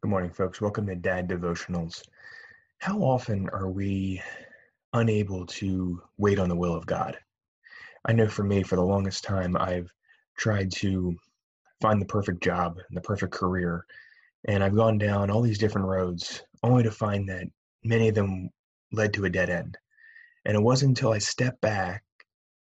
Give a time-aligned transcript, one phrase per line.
[0.00, 0.60] Good morning, folks.
[0.60, 2.02] Welcome to Dad Devotionals.
[2.78, 4.22] How often are we
[4.92, 7.18] unable to wait on the will of God?
[8.04, 9.92] I know for me, for the longest time, I've
[10.36, 11.16] tried to
[11.80, 13.84] find the perfect job and the perfect career,
[14.46, 17.48] and I've gone down all these different roads only to find that
[17.82, 18.50] many of them
[18.92, 19.76] led to a dead end.
[20.44, 22.04] And it wasn't until I stepped back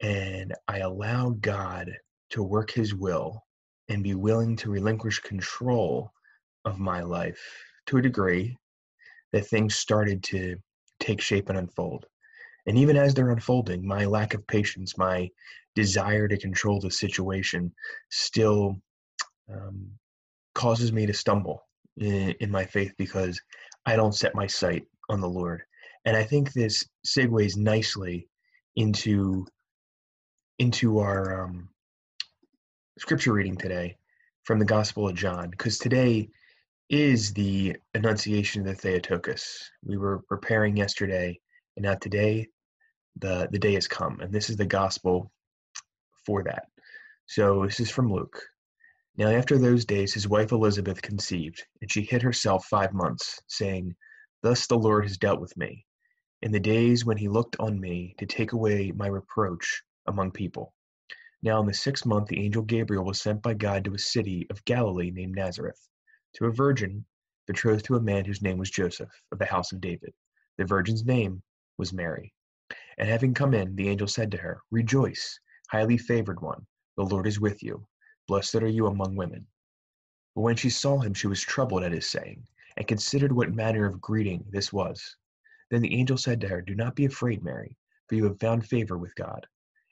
[0.00, 1.92] and I allowed God
[2.30, 3.44] to work His will
[3.88, 6.12] and be willing to relinquish control
[6.64, 7.40] of my life
[7.86, 8.56] to a degree
[9.32, 10.56] that things started to
[11.00, 12.06] take shape and unfold.
[12.66, 15.28] And even as they're unfolding, my lack of patience, my
[15.74, 17.72] desire to control the situation
[18.10, 18.76] still
[19.52, 19.90] um,
[20.54, 21.66] causes me to stumble
[21.98, 23.40] in, in my faith because
[23.86, 25.62] I don't set my sight on the Lord.
[26.04, 28.28] And I think this segues nicely
[28.76, 29.46] into
[30.58, 31.68] into our um,
[32.98, 33.96] scripture reading today
[34.44, 36.28] from the Gospel of John, because today
[36.92, 39.70] is the Annunciation of the Theotokos.
[39.82, 41.40] We were preparing yesterday,
[41.74, 42.48] and now today,
[43.16, 45.32] the, the day has come, and this is the Gospel
[46.26, 46.66] for that.
[47.24, 48.38] So this is from Luke.
[49.16, 53.96] Now, after those days, his wife Elizabeth conceived, and she hid herself five months, saying,
[54.42, 55.86] Thus the Lord has dealt with me,
[56.42, 60.74] in the days when he looked on me to take away my reproach among people.
[61.42, 64.46] Now, in the sixth month, the angel Gabriel was sent by God to a city
[64.50, 65.88] of Galilee named Nazareth
[66.34, 67.04] to a virgin
[67.46, 70.14] betrothed to a man whose name was Joseph, of the house of David.
[70.56, 71.42] The virgin's name
[71.76, 72.32] was Mary.
[72.98, 76.66] And having come in, the angel said to her, Rejoice, highly favored one,
[76.96, 77.86] the Lord is with you.
[78.28, 79.46] Blessed are you among women.
[80.34, 83.84] But when she saw him, she was troubled at his saying, and considered what manner
[83.84, 85.16] of greeting this was.
[85.70, 87.76] Then the angel said to her, Do not be afraid, Mary,
[88.08, 89.46] for you have found favor with God.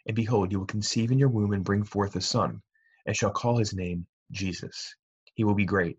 [0.07, 2.63] And behold, you will conceive in your womb and bring forth a son,
[3.07, 4.95] and shall call his name Jesus.
[5.35, 5.99] He will be great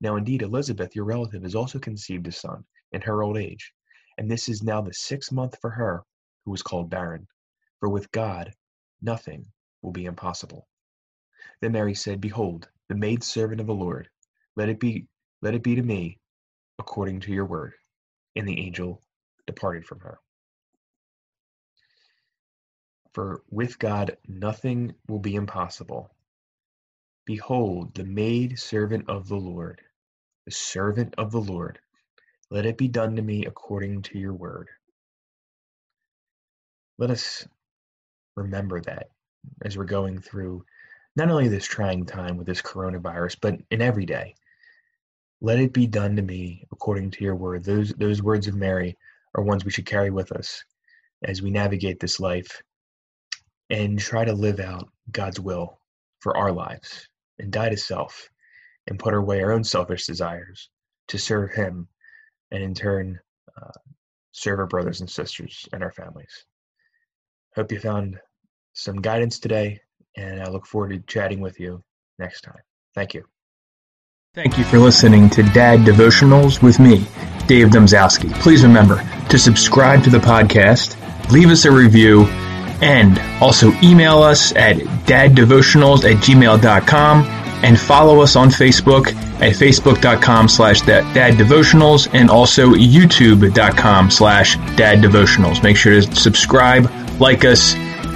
[0.00, 3.72] Now indeed Elizabeth, your relative, has also conceived a son in her old age,
[4.18, 6.04] and this is now the sixth month for her
[6.44, 7.26] who was called barren.
[7.80, 8.54] For with God
[9.02, 9.46] nothing
[9.82, 10.66] will be impossible.
[11.60, 14.08] Then Mary said, Behold, the maid servant of the Lord,
[14.56, 15.06] let it be
[15.42, 16.18] let it be to me
[16.78, 17.74] according to your word.
[18.34, 19.02] And the angel
[19.46, 20.18] departed from her.
[23.14, 26.10] For with God nothing will be impossible.
[27.26, 29.82] Behold, the maid servant of the Lord,
[30.44, 31.80] the servant of the Lord,
[32.50, 34.68] let it be done to me according to your word.
[36.98, 37.48] Let us
[38.36, 39.10] remember that
[39.62, 40.64] as we're going through
[41.16, 44.36] not only this trying time with this coronavirus, but in every day.
[45.40, 47.64] Let it be done to me according to your word.
[47.64, 48.96] Those those words of Mary
[49.34, 50.64] are ones we should carry with us
[51.24, 52.62] as we navigate this life
[53.68, 55.80] and try to live out God's will
[56.20, 57.08] for our lives
[57.38, 58.28] and die to self
[58.86, 60.70] and put away our own selfish desires
[61.08, 61.88] to serve Him
[62.50, 63.18] and in turn
[63.60, 63.70] uh,
[64.32, 66.44] serve our brothers and sisters and our families.
[67.54, 68.18] Hope you found
[68.74, 69.80] some guidance today,
[70.16, 71.82] and I look forward to chatting with you
[72.18, 72.60] next time.
[72.94, 73.24] Thank you.
[74.34, 77.06] Thank you for listening to Dad Devotionals with me,
[77.46, 78.30] Dave Domzowski.
[78.34, 81.00] Please remember to subscribe to the podcast,
[81.32, 82.26] leave us a review,
[82.82, 84.76] and also email us at
[85.06, 87.24] daddevotionals at gmail.com
[87.64, 89.08] and follow us on Facebook
[89.40, 95.62] at facebook.com slash daddevotionals and also youtube.com slash daddevotionals.
[95.62, 96.90] Make sure to subscribe,
[97.20, 97.74] like us,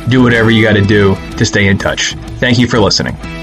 [0.09, 2.15] do whatever you got to do to stay in touch.
[2.39, 3.40] Thank you for listening.